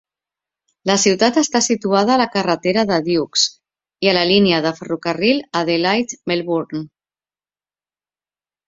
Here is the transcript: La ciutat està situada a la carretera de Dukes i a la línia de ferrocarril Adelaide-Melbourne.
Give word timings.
La 0.91 0.93
ciutat 1.01 1.35
està 1.41 1.61
situada 1.65 2.15
a 2.15 2.21
la 2.21 2.27
carretera 2.37 2.85
de 2.93 2.99
Dukes 3.09 3.45
i 4.07 4.11
a 4.13 4.17
la 4.21 4.25
línia 4.33 4.63
de 4.69 4.75
ferrocarril 4.81 5.45
Adelaide-Melbourne. 5.63 6.87